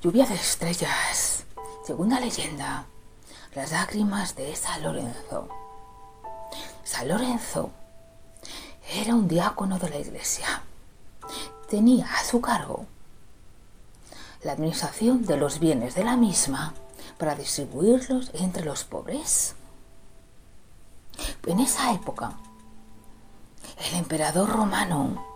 Lluvia 0.00 0.26
de 0.26 0.36
estrellas. 0.36 1.42
Segunda 1.84 2.20
leyenda. 2.20 2.86
Las 3.56 3.72
lágrimas 3.72 4.36
de 4.36 4.54
San 4.54 4.80
Lorenzo. 4.84 5.48
San 6.84 7.08
Lorenzo 7.08 7.72
era 8.92 9.16
un 9.16 9.26
diácono 9.26 9.76
de 9.80 9.90
la 9.90 9.98
iglesia. 9.98 10.62
Tenía 11.68 12.06
a 12.14 12.22
su 12.22 12.40
cargo 12.40 12.86
la 14.44 14.52
administración 14.52 15.26
de 15.26 15.36
los 15.36 15.58
bienes 15.58 15.96
de 15.96 16.04
la 16.04 16.16
misma 16.16 16.74
para 17.18 17.34
distribuirlos 17.34 18.30
entre 18.34 18.64
los 18.64 18.84
pobres. 18.84 19.56
En 21.44 21.58
esa 21.58 21.92
época, 21.92 22.34
el 23.90 23.98
emperador 23.98 24.48
romano 24.48 25.26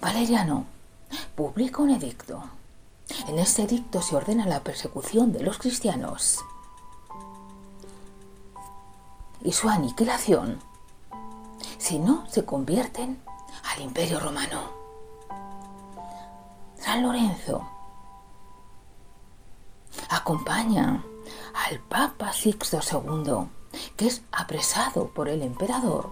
Valeriano 0.00 0.77
publica 1.34 1.82
un 1.82 1.90
edicto. 1.90 2.42
En 3.26 3.38
este 3.38 3.62
edicto 3.62 4.02
se 4.02 4.16
ordena 4.16 4.46
la 4.46 4.60
persecución 4.60 5.32
de 5.32 5.42
los 5.42 5.58
cristianos 5.58 6.44
y 9.42 9.52
su 9.52 9.68
aniquilación 9.68 10.60
si 11.78 11.98
no 11.98 12.26
se 12.28 12.44
convierten 12.44 13.22
al 13.72 13.82
imperio 13.82 14.20
romano. 14.20 14.70
San 16.78 17.02
Lorenzo 17.02 17.66
acompaña 20.10 21.02
al 21.66 21.80
Papa 21.80 22.32
Sixto 22.32 22.80
II, 22.80 23.48
que 23.96 24.06
es 24.06 24.22
apresado 24.32 25.08
por 25.08 25.28
el 25.28 25.42
emperador, 25.42 26.10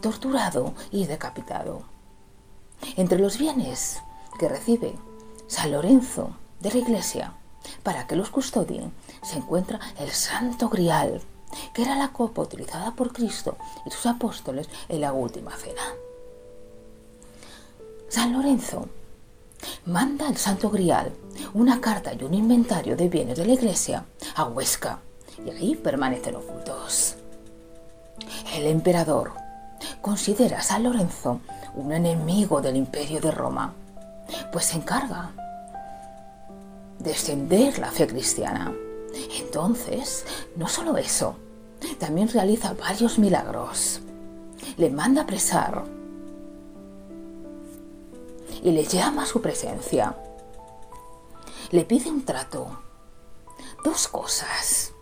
torturado 0.00 0.74
y 0.90 1.06
decapitado. 1.06 1.82
Entre 2.96 3.18
los 3.18 3.38
bienes 3.38 4.00
que 4.38 4.48
recibe 4.48 4.94
San 5.46 5.72
Lorenzo 5.72 6.30
de 6.60 6.70
la 6.70 6.78
iglesia 6.78 7.34
para 7.82 8.06
que 8.06 8.16
los 8.16 8.30
custodien 8.30 8.92
se 9.22 9.38
encuentra 9.38 9.80
el 9.98 10.10
Santo 10.10 10.68
Grial, 10.68 11.20
que 11.72 11.82
era 11.82 11.96
la 11.96 12.08
copa 12.08 12.42
utilizada 12.42 12.92
por 12.92 13.12
Cristo 13.12 13.56
y 13.86 13.90
sus 13.90 14.06
apóstoles 14.06 14.68
en 14.88 15.00
la 15.00 15.12
última 15.12 15.52
cena. 15.56 15.82
San 18.08 18.32
Lorenzo 18.32 18.88
manda 19.86 20.28
al 20.28 20.36
Santo 20.36 20.70
Grial 20.70 21.12
una 21.52 21.80
carta 21.80 22.12
y 22.14 22.22
un 22.24 22.34
inventario 22.34 22.96
de 22.96 23.08
bienes 23.08 23.38
de 23.38 23.46
la 23.46 23.52
iglesia 23.54 24.04
a 24.36 24.44
Huesca 24.44 25.00
y 25.44 25.50
ahí 25.50 25.74
permanecen 25.74 26.36
ocultos. 26.36 27.16
El 28.54 28.66
emperador 28.66 29.32
considera 30.00 30.58
a 30.58 30.62
San 30.62 30.84
Lorenzo 30.84 31.40
un 31.74 31.92
enemigo 31.92 32.60
del 32.60 32.76
imperio 32.76 33.20
de 33.20 33.30
Roma, 33.30 33.74
pues 34.52 34.66
se 34.66 34.76
encarga 34.76 35.32
de 36.98 37.10
extender 37.10 37.78
la 37.78 37.90
fe 37.90 38.06
cristiana. 38.06 38.74
Entonces, 39.38 40.24
no 40.56 40.68
solo 40.68 40.96
eso, 40.96 41.36
también 41.98 42.28
realiza 42.28 42.74
varios 42.74 43.18
milagros. 43.18 44.00
Le 44.76 44.90
manda 44.90 45.22
a 45.22 45.24
apresar 45.24 45.84
y 48.62 48.70
le 48.70 48.84
llama 48.84 49.22
a 49.24 49.26
su 49.26 49.40
presencia. 49.42 50.16
Le 51.70 51.84
pide 51.84 52.10
un 52.10 52.24
trato, 52.24 52.80
dos 53.84 54.08
cosas, 54.08 54.92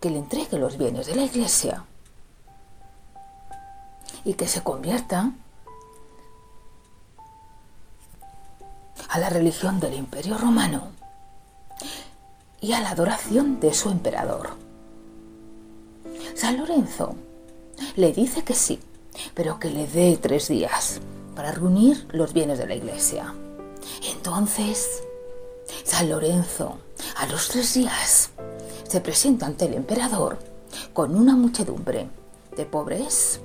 que 0.00 0.10
le 0.10 0.18
entregue 0.18 0.58
los 0.58 0.76
bienes 0.78 1.06
de 1.06 1.14
la 1.14 1.22
iglesia 1.22 1.84
y 4.24 4.34
que 4.34 4.48
se 4.48 4.62
convierta 4.62 5.32
la 9.18 9.30
religión 9.30 9.80
del 9.80 9.94
imperio 9.94 10.38
romano 10.38 10.88
y 12.60 12.72
a 12.72 12.80
la 12.80 12.90
adoración 12.90 13.60
de 13.60 13.72
su 13.72 13.90
emperador. 13.90 14.50
San 16.34 16.58
Lorenzo 16.58 17.14
le 17.96 18.12
dice 18.12 18.42
que 18.42 18.54
sí, 18.54 18.80
pero 19.34 19.58
que 19.58 19.70
le 19.70 19.86
dé 19.86 20.16
tres 20.16 20.48
días 20.48 21.00
para 21.34 21.52
reunir 21.52 22.06
los 22.10 22.32
bienes 22.32 22.58
de 22.58 22.66
la 22.66 22.74
iglesia. 22.74 23.34
Entonces, 24.02 25.02
San 25.84 26.08
Lorenzo, 26.08 26.78
a 27.16 27.26
los 27.26 27.48
tres 27.48 27.74
días, 27.74 28.30
se 28.86 29.00
presenta 29.00 29.46
ante 29.46 29.66
el 29.66 29.74
emperador 29.74 30.38
con 30.92 31.14
una 31.16 31.36
muchedumbre 31.36 32.08
de 32.56 32.66
pobres, 32.66 33.40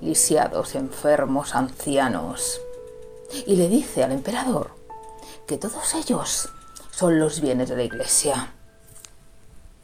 lisiados, 0.00 0.74
enfermos, 0.74 1.54
ancianos, 1.54 2.60
y 3.46 3.56
le 3.56 3.68
dice 3.68 4.04
al 4.04 4.12
emperador 4.12 4.67
que 5.48 5.56
todos 5.56 5.94
ellos 5.94 6.50
son 6.90 7.18
los 7.18 7.40
bienes 7.40 7.70
de 7.70 7.76
la 7.76 7.82
iglesia. 7.82 8.52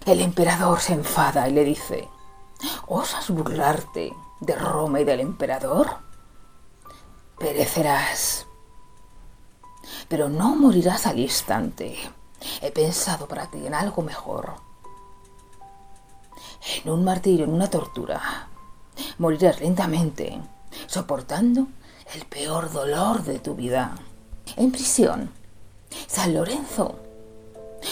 El 0.04 0.20
emperador 0.20 0.78
se 0.78 0.92
enfada 0.92 1.48
y 1.48 1.54
le 1.54 1.64
dice, 1.64 2.06
¿osas 2.86 3.30
burlarte 3.30 4.12
de 4.40 4.54
Roma 4.56 5.00
y 5.00 5.04
del 5.04 5.20
emperador? 5.20 5.88
Perecerás, 7.38 8.46
pero 10.06 10.28
no 10.28 10.54
morirás 10.54 11.06
al 11.06 11.18
instante. 11.18 11.96
He 12.60 12.70
pensado 12.70 13.26
para 13.26 13.46
ti 13.46 13.66
en 13.66 13.72
algo 13.72 14.02
mejor. 14.02 14.56
En 16.84 16.92
un 16.92 17.04
martirio, 17.04 17.46
en 17.46 17.54
una 17.54 17.70
tortura. 17.70 18.48
Morirás 19.16 19.62
lentamente, 19.62 20.38
soportando 20.86 21.68
el 22.12 22.26
peor 22.26 22.70
dolor 22.70 23.22
de 23.22 23.38
tu 23.38 23.54
vida. 23.54 23.96
En 24.56 24.70
prisión 24.70 25.43
San 26.14 26.32
Lorenzo 26.32 26.94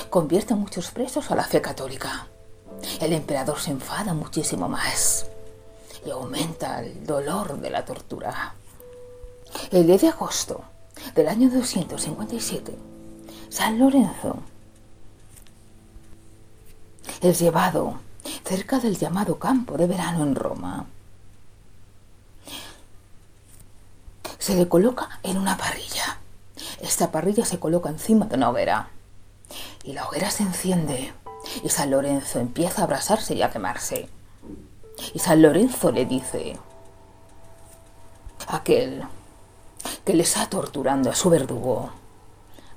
convierte 0.08 0.52
a 0.52 0.56
muchos 0.56 0.92
presos 0.92 1.32
a 1.32 1.34
la 1.34 1.42
fe 1.42 1.60
católica. 1.60 2.28
El 3.00 3.14
emperador 3.14 3.58
se 3.58 3.72
enfada 3.72 4.14
muchísimo 4.14 4.68
más 4.68 5.26
y 6.06 6.10
aumenta 6.10 6.80
el 6.80 7.04
dolor 7.04 7.58
de 7.58 7.70
la 7.70 7.84
tortura. 7.84 8.54
El 9.72 9.86
10 9.86 10.02
de 10.02 10.08
agosto 10.08 10.62
del 11.16 11.26
año 11.26 11.50
257, 11.50 12.78
San 13.48 13.80
Lorenzo 13.80 14.36
es 17.20 17.40
llevado 17.40 17.98
cerca 18.44 18.78
del 18.78 18.96
llamado 18.96 19.40
campo 19.40 19.76
de 19.76 19.88
verano 19.88 20.22
en 20.22 20.36
Roma. 20.36 20.86
Se 24.38 24.54
le 24.54 24.68
coloca 24.68 25.18
en 25.24 25.38
una 25.38 25.56
parrilla 25.56 26.21
esta 26.82 27.12
parrilla 27.12 27.47
se 27.47 27.60
coloca 27.60 27.88
encima 27.88 28.26
de 28.26 28.34
una 28.34 28.50
hoguera. 28.50 28.91
Y 29.84 29.93
la 29.93 30.06
hoguera 30.06 30.31
se 30.31 30.43
enciende. 30.43 31.15
Y 31.62 31.69
San 31.69 31.91
Lorenzo 31.91 32.41
empieza 32.41 32.82
a 32.82 32.84
abrasarse 32.84 33.34
y 33.34 33.43
a 33.43 33.50
quemarse. 33.50 34.09
Y 35.15 35.19
San 35.20 35.41
Lorenzo 35.43 35.93
le 35.93 36.04
dice, 36.04 36.59
aquel 38.48 39.04
que 40.04 40.15
le 40.15 40.22
está 40.22 40.48
torturando 40.48 41.10
a 41.10 41.15
su 41.15 41.31
verdugo, 41.31 41.91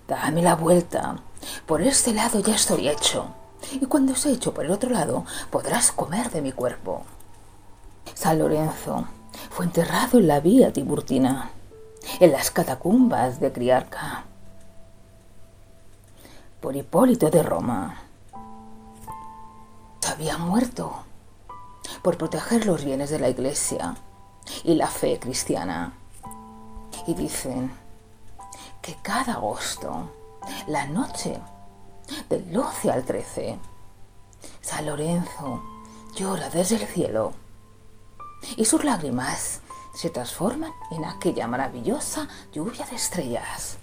dame 0.08 0.42
la 0.42 0.56
vuelta, 0.56 1.18
por 1.66 1.82
este 1.82 2.14
lado 2.14 2.40
ya 2.40 2.56
estoy 2.56 2.90
hecho, 2.90 3.28
y 3.72 3.86
cuando 3.86 4.16
se 4.16 4.32
hecho 4.32 4.54
por 4.54 4.66
el 4.66 4.72
otro 4.72 4.90
lado 4.90 5.26
podrás 5.52 5.92
comer 5.92 6.32
de 6.32 6.42
mi 6.42 6.52
cuerpo. 6.52 7.04
San 8.14 8.40
Lorenzo 8.40 9.08
fue 9.50 9.66
enterrado 9.66 10.20
en 10.20 10.28
la 10.28 10.40
vía 10.40 10.74
Tiburtina 10.74 11.52
en 12.20 12.32
las 12.32 12.52
catacumbas 12.52 13.40
de 13.40 13.52
Criarca 13.52 14.26
por 16.62 16.76
Hipólito 16.76 17.30
de 17.30 17.44
Roma. 17.44 18.02
Había 20.10 20.38
muerto 20.38 21.04
por 22.02 22.18
proteger 22.18 22.66
los 22.66 22.84
bienes 22.84 23.10
de 23.10 23.20
la 23.20 23.30
iglesia 23.30 23.96
y 24.64 24.76
la 24.76 24.88
fe 24.88 25.20
cristiana. 25.20 25.94
Y 27.08 27.14
dicen 27.14 27.72
que 28.82 28.96
cada 29.02 29.34
agosto, 29.34 30.12
la 30.68 30.88
noche 30.88 31.40
del 32.30 32.52
12 32.52 32.92
al 32.92 33.04
13, 33.04 33.60
San 34.62 34.86
Lorenzo 34.86 35.62
llora 36.16 36.50
desde 36.50 36.78
el 36.78 36.88
cielo 36.88 37.34
y 38.56 38.66
sus 38.66 38.84
lágrimas 38.84 39.62
se 39.96 40.10
transforman 40.10 40.72
en 40.92 41.06
aquella 41.06 41.48
maravillosa 41.48 42.28
lluvia 42.54 42.86
de 42.86 42.96
estrellas 42.96 43.78